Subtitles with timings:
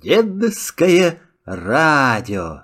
[0.00, 2.62] Дедовское радио.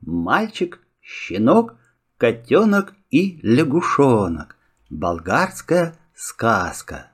[0.00, 1.76] Мальчик, щенок,
[2.18, 4.56] котенок и лягушонок.
[4.90, 7.12] Болгарская сказка.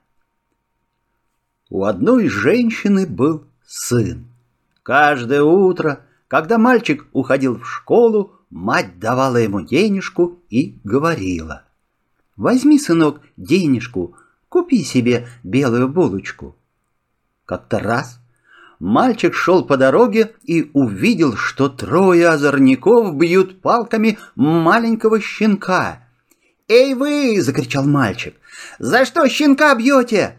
[1.68, 4.26] У одной женщины был сын.
[4.82, 11.64] Каждое утро, когда мальчик уходил в школу, мать давала ему денежку и говорила.
[12.34, 14.16] «Возьми, сынок, денежку,
[14.48, 16.56] купи себе белую булочку».
[17.44, 18.20] Как-то раз
[18.80, 26.08] Мальчик шел по дороге и увидел, что трое озорников бьют палками маленького щенка.
[26.66, 28.36] «Эй вы!»— закричал мальчик.
[28.78, 30.38] «За что щенка бьете?»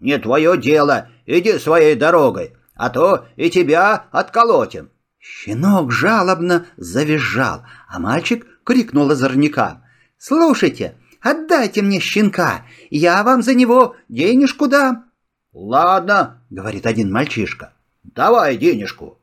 [0.00, 4.90] «Не твое дело, иди своей дорогой, а то и тебя отколотим».
[5.20, 9.84] Щенок жалобно завизжал, а мальчик крикнул озорникам.
[10.18, 15.04] «Слушайте, отдайте мне щенка, я вам за него денежку дам».
[15.52, 17.75] «Ладно»,— говорит один мальчишка.
[18.14, 19.18] Давай денежку.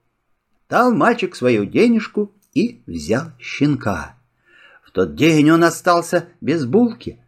[0.70, 4.16] Дал мальчик свою денежку и взял щенка.
[4.84, 7.20] В тот день он остался без булки.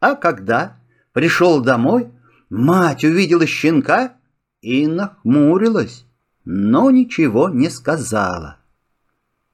[0.00, 0.76] А когда
[1.12, 2.10] пришел домой,
[2.48, 4.16] мать увидела щенка
[4.60, 6.04] и нахмурилась,
[6.44, 8.58] но ничего не сказала.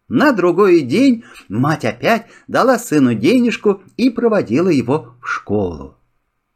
[0.09, 5.97] На другой день мать опять дала сыну денежку и проводила его в школу.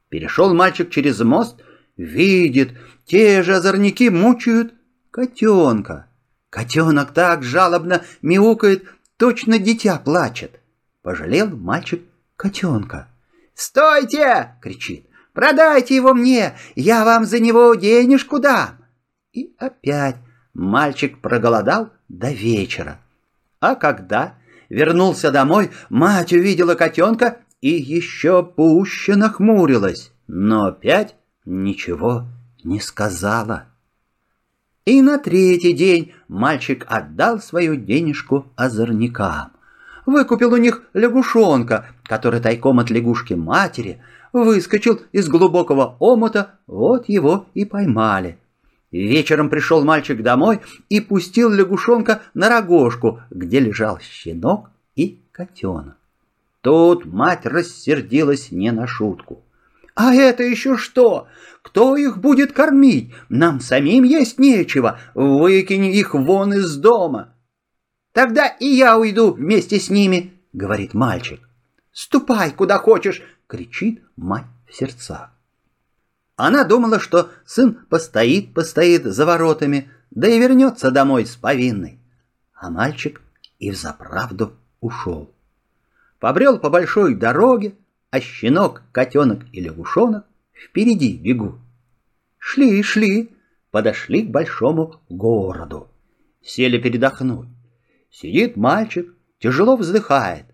[0.09, 1.63] Перешел мальчик через мост,
[1.97, 2.73] видит,
[3.05, 4.75] те же озорники мучают
[5.11, 6.07] котенка.
[6.51, 8.85] Котенок так жалобно мяукает,
[9.17, 10.61] точно дитя плачет.
[11.03, 12.03] Пожалел мальчик
[12.37, 13.09] котенка.
[13.55, 15.07] «Стойте!»— кричит.
[15.33, 18.79] «Продайте его мне, я вам за него денежку дам!»
[19.33, 20.17] И опять
[20.55, 23.01] мальчик проголодал до вечера.
[23.61, 24.35] А когда
[24.69, 32.25] вернулся домой, мать увидела котенка и еще пуще нахмурилась, но опять ничего
[32.63, 33.67] не сказала.
[34.85, 39.53] И на третий день мальчик отдал свою денежку озорникам.
[40.05, 44.03] Выкупил у них лягушонка, который тайком от лягушки матери
[44.33, 48.39] выскочил из глубокого омута, вот его и поймали.
[48.91, 55.97] Вечером пришел мальчик домой и пустил лягушонка на рогожку, где лежал щенок и котенок.
[56.61, 59.44] Тут мать рассердилась не на шутку.
[59.95, 61.29] «А это еще что?
[61.63, 63.15] Кто их будет кормить?
[63.29, 64.99] Нам самим есть нечего.
[65.15, 67.35] Выкинь их вон из дома.
[68.13, 71.41] Тогда и я уйду вместе с ними, говорит мальчик.
[71.93, 75.31] Ступай куда хочешь, кричит мать в сердцах.
[76.37, 82.01] Она думала, что сын постоит, постоит за воротами, да и вернется домой с повинной.
[82.55, 83.21] А мальчик
[83.59, 85.33] и взаправду ушел.
[86.19, 87.75] Побрел по большой дороге,
[88.15, 91.59] а щенок, котенок и лягушонок впереди бегут.
[92.39, 93.37] Шли и шли,
[93.73, 95.89] подошли к большому городу.
[96.41, 97.49] Сели передохнуть.
[98.13, 100.45] Сидит мальчик, тяжело вздыхает.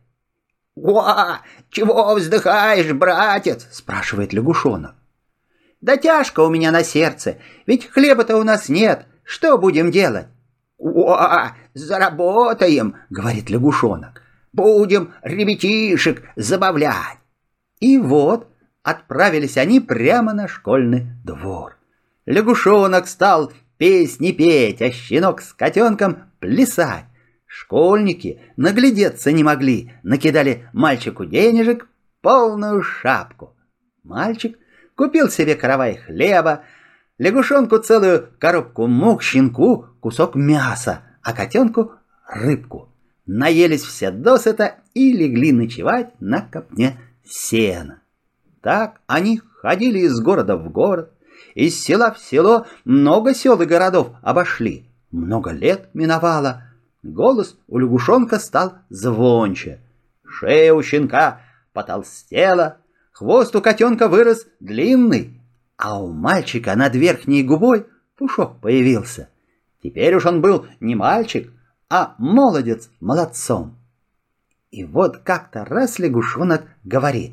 [0.75, 1.43] «Уа!
[1.69, 4.95] Чего вздыхаешь, братец?»— спрашивает лягушонок.
[5.83, 9.05] «Да тяжко у меня на сердце, ведь хлеба-то у нас нет.
[9.23, 10.29] Что будем делать?»
[10.79, 11.55] «Уа!
[11.75, 14.23] Заработаем!»— говорит лягушонок.
[14.55, 17.21] «Будем ребятишек забавлять!»
[17.81, 18.47] И вот
[18.83, 21.77] отправились они прямо на школьный двор.
[22.27, 27.07] Лягушонок стал песни петь, а щенок с котенком плясать.
[27.47, 31.89] Школьники наглядеться не могли, накидали мальчику денежек
[32.21, 33.57] полную шапку.
[34.05, 34.57] Мальчик
[34.95, 36.63] купил себе каравай хлеба,
[37.19, 41.93] лягушонку целую коробку мук, щенку кусок мяса, а котенку
[42.29, 42.89] рыбку.
[43.27, 48.03] Наелись все досыта и легли ночевать на копне сена.
[48.63, 51.13] Так они ходили из города в город,
[51.55, 54.87] из села в село, много сел и городов обошли.
[55.11, 56.65] Много лет миновало.
[57.03, 59.81] Голос у лягушонка стал звонче.
[60.25, 61.41] Шея у щенка
[61.73, 62.79] потолстела,
[63.13, 65.41] хвост у котенка вырос длинный,
[65.77, 69.29] а у мальчика над верхней губой пушок появился.
[69.83, 71.51] Теперь уж он был не мальчик,
[71.89, 73.80] а молодец молодцом.
[74.71, 77.33] И вот как-то раз лягушонок говорит.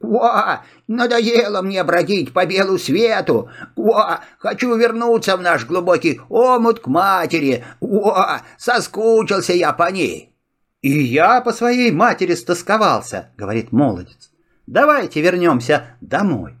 [0.00, 0.62] «Уа!
[0.86, 3.48] Надоело мне бродить по белу свету!
[3.74, 4.20] Уа!
[4.38, 7.64] Хочу вернуться в наш глубокий омут к матери!
[7.80, 8.42] Уа!
[8.58, 10.34] Соскучился я по ней!»
[10.82, 14.30] «И я по своей матери стосковался»,— говорит молодец.
[14.66, 16.54] «Давайте вернемся домой».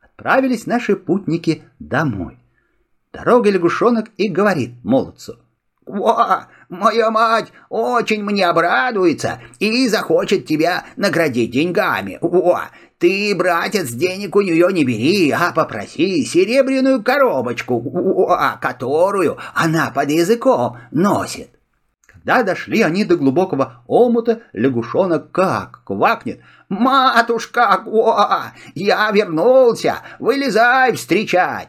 [0.00, 2.38] Отправились наши путники домой.
[3.12, 5.40] Дорога лягушонок и говорит молодцу.
[5.84, 12.18] «Во, моя мать очень мне обрадуется и захочет тебя наградить деньгами.
[12.20, 12.62] Во,
[12.98, 17.80] ты, братец, денег у нее не бери, а попроси серебряную коробочку,
[18.60, 21.50] которую она под языком носит.
[22.06, 26.40] Когда дошли они до глубокого омута, лягушонок как квакнет.
[26.68, 30.00] «Матушка, о, я вернулся!
[30.18, 31.68] Вылезай встречать!»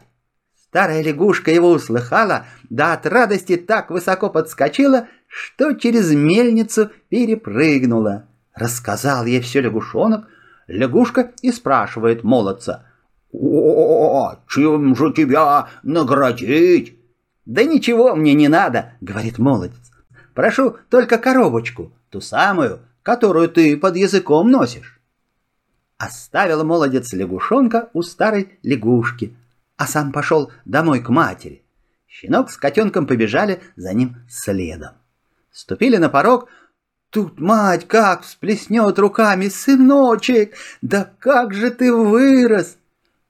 [0.68, 8.26] Старая лягушка его услыхала, да от радости так высоко подскочила, что через мельницу перепрыгнула.
[8.54, 10.26] Рассказал ей все лягушонок,
[10.66, 12.84] лягушка и спрашивает молодца.
[13.32, 16.98] «О, чем же тебя наградить?»
[17.44, 19.90] «Да ничего мне не надо»,— говорит молодец.
[20.34, 25.00] «Прошу только коробочку, ту самую, которую ты под языком носишь».
[25.98, 29.36] Оставил молодец лягушонка у старой лягушки,
[29.76, 31.62] а сам пошел домой к матери.
[32.08, 34.92] Щенок с котенком побежали за ним следом.
[35.52, 36.48] Ступили на порог,
[37.10, 42.78] тут мать как всплеснет руками, «Сыночек, да как же ты вырос!»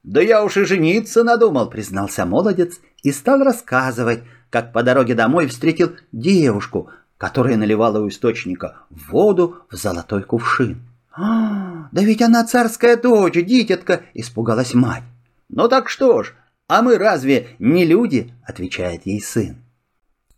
[0.05, 5.49] «Да я уж и жениться надумал»,— признался молодец и стал рассказывать, как по дороге домой
[5.49, 6.89] встретил девушку,
[7.19, 10.81] которая наливала у источника воду в золотой кувшин.
[11.13, 15.03] «А, да ведь она царская дочь, дитятка!»— испугалась мать.
[15.49, 16.33] «Ну так что ж,
[16.69, 19.57] а мы разве не люди?»— отвечает ей сын.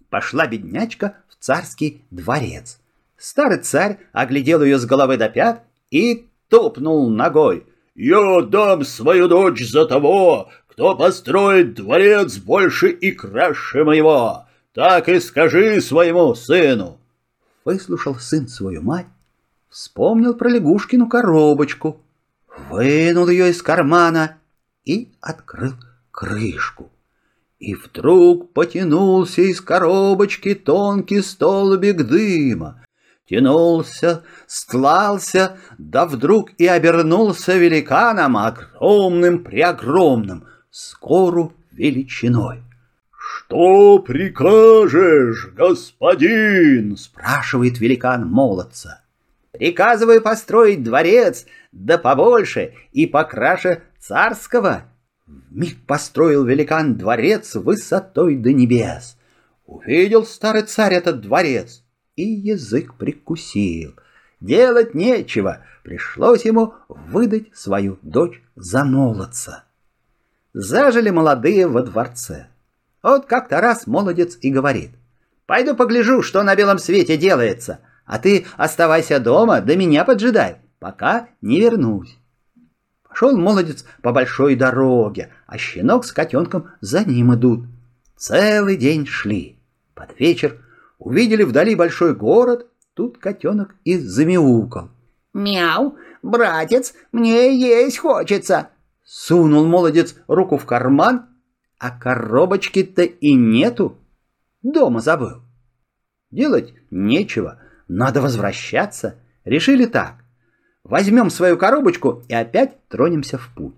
[0.09, 2.79] Пошла беднячка в царский дворец.
[3.19, 7.67] Старый царь оглядел ее с головы до пят и топнул ногой.
[7.94, 14.47] «Я дам свою дочь за того, кто построит дворец больше и краше моего.
[14.73, 16.99] Так и скажи своему сыну».
[17.65, 19.06] Выслушал сын свою мать,
[19.69, 22.00] вспомнил про лягушкину коробочку,
[22.71, 24.38] вынул ее из кармана
[24.85, 25.75] и открыл
[26.21, 26.93] крышку.
[27.59, 32.85] И вдруг потянулся из коробочки тонкий столбик дыма.
[33.27, 42.63] Тянулся, стлался, да вдруг и обернулся великаном огромным-преогромным, скору величиной.
[43.17, 49.01] «Что прикажешь, господин?»— спрашивает великан молодца.
[49.53, 54.85] «Приказываю построить дворец, да побольше и покраше царского»,
[55.50, 59.17] Миг построил великан дворец высотой до небес.
[59.67, 61.82] Увидел старый царь этот дворец
[62.17, 63.94] и язык прикусил.
[64.41, 69.65] Делать нечего, пришлось ему выдать свою дочь за молодца.
[70.53, 72.49] Зажили молодые во дворце.
[73.03, 74.91] Вот как-то раз молодец и говорит.
[75.47, 81.29] «Пойду погляжу, что на белом свете делается, а ты оставайся дома, да меня поджидай, пока
[81.41, 82.20] не вернусь».
[83.12, 87.67] Шел молодец по большой дороге, а щенок с котенком за ним идут.
[88.17, 89.59] Целый день шли.
[89.95, 90.59] Под вечер
[90.99, 94.91] увидели вдали большой город, тут котенок и замяукал.
[95.33, 98.71] «Мяу, братец, мне есть хочется!»
[99.05, 101.27] Сунул молодец руку в карман,
[101.79, 103.99] а коробочки-то и нету.
[104.62, 105.43] Дома забыл.
[106.31, 107.59] Делать нечего,
[107.89, 109.17] надо возвращаться.
[109.45, 110.20] Решили так.
[110.85, 113.75] Возьмем свою коробочку и опять тронемся в путь.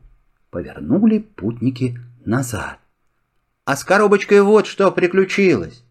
[0.51, 2.79] Повернули путники назад.
[3.65, 5.85] А с коробочкой вот что приключилось.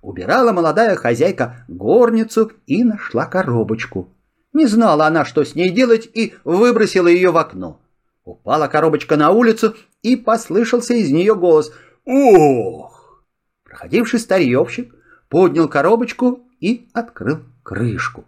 [0.00, 4.08] Убирала молодая хозяйка горницу и нашла коробочку.
[4.52, 7.80] Не знала она, что с ней делать, и выбросила ее в окно.
[8.24, 11.72] Упала коробочка на улицу, и послышался из нее голос
[12.04, 13.22] «Ох!».
[13.64, 14.94] Проходивший старьевщик
[15.28, 18.24] поднял коробочку и открыл крышку.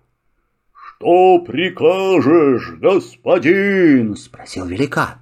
[1.00, 5.14] «Что прикажешь, господин?»— спросил великан.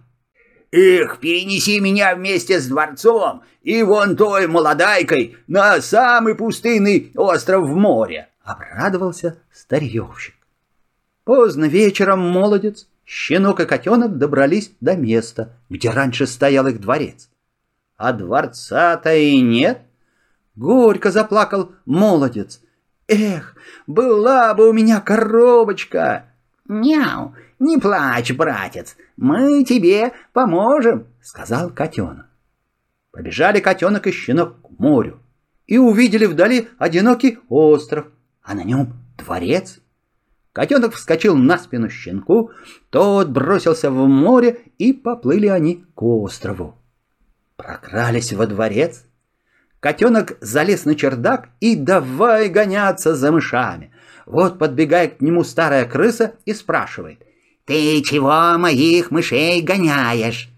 [0.72, 7.76] «Эх, перенеси меня вместе с дворцом и вон той молодайкой на самый пустынный остров в
[7.76, 10.34] море!»— обрадовался старьевщик.
[11.22, 17.30] Поздно вечером молодец, щенок и котенок добрались до места, где раньше стоял их дворец.
[17.96, 19.82] А дворца-то и нет.
[20.56, 22.62] Горько заплакал молодец—
[23.08, 26.26] Эх, была бы у меня коробочка.
[26.66, 32.26] Няу, не плачь, братец, мы тебе поможем, сказал котенок.
[33.10, 35.20] Побежали котенок и щенок к морю
[35.66, 38.06] и увидели вдали одинокий остров,
[38.42, 39.80] а на нем дворец.
[40.52, 42.50] Котенок вскочил на спину щенку,
[42.90, 46.74] тот бросился в море, и поплыли они к острову.
[47.56, 49.04] Прокрались во дворец,
[49.80, 53.92] Котенок залез на чердак и давай гоняться за мышами.
[54.26, 57.22] Вот подбегает к нему старая крыса и спрашивает.
[57.64, 60.48] «Ты чего моих мышей гоняешь?»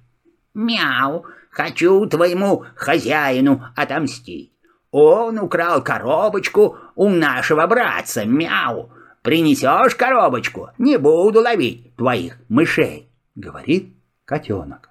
[0.55, 4.53] «Мяу, хочу твоему хозяину отомстить.
[4.91, 8.93] Он украл коробочку у нашего братца, мяу.
[9.23, 13.11] Принесешь коробочку, не буду ловить твоих мышей».
[13.35, 14.91] говорит котенок.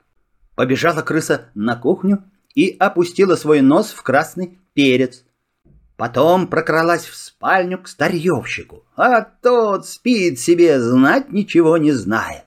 [0.56, 2.24] Побежала крыса на кухню
[2.56, 5.24] и опустила свой нос в красный перец.
[5.98, 12.46] Потом прокралась в спальню к старьевщику, а тот спит себе, знать ничего не знает.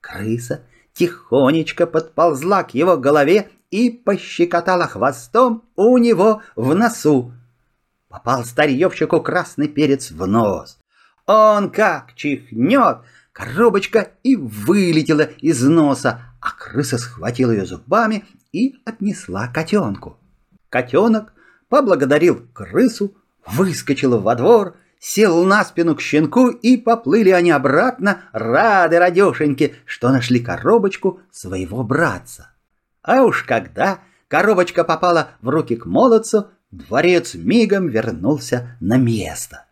[0.00, 7.32] Крыса тихонечко подползла к его голове и пощекотала хвостом у него в носу.
[8.08, 10.78] Попал старьевщику красный перец в нос.
[11.26, 12.98] Он как чихнет,
[13.32, 20.18] коробочка и вылетела из носа, а крыса схватила ее зубами и отнесла котенку.
[20.68, 21.32] Котенок
[21.68, 23.14] поблагодарил крысу,
[23.46, 30.10] выскочил во двор, сел на спину к щенку, и поплыли они обратно, рады радешеньки, что
[30.10, 32.50] нашли коробочку своего братца.
[33.02, 39.64] А уж когда коробочка попала в руки к молодцу, дворец мигом вернулся на место.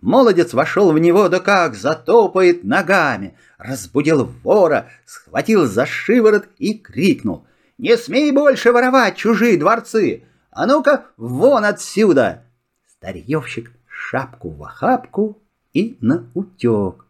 [0.00, 7.47] Молодец вошел в него, да как затопает ногами, разбудил вора, схватил за шиворот и крикнул.
[7.78, 10.24] «Не смей больше воровать чужие дворцы!
[10.50, 12.44] А ну-ка, вон отсюда!»
[12.86, 15.40] Старьевщик шапку в охапку
[15.72, 17.06] и на утек.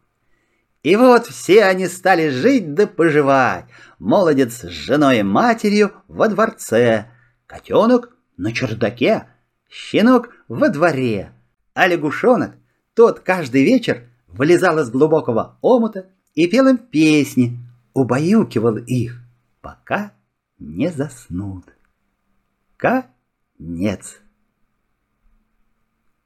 [0.83, 3.65] И вот все они стали жить да поживать.
[3.97, 7.07] Молодец с женой и матерью во дворце,
[7.47, 9.27] котенок на чердаке,
[9.69, 11.33] щенок во дворе,
[11.73, 12.51] а лягушонок
[12.93, 17.57] тот каждый вечер вылезал из глубокого омута и пел им песни,
[17.93, 19.19] убаюкивал их,
[19.61, 20.13] пока
[20.59, 21.65] не заснут.
[22.77, 24.19] Конец.